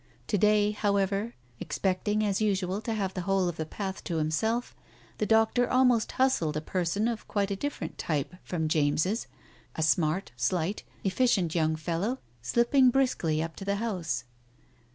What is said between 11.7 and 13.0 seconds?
fellow slipping